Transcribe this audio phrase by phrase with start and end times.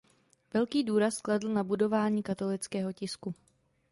[0.53, 3.35] Velký důraz kladl na budování katolického tisku.